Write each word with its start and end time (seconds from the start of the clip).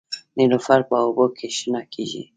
نیلوفر 0.37 0.79
په 0.89 0.95
اوبو 1.05 1.25
کې 1.37 1.47
شنه 1.57 1.81
کیږي 1.93 2.23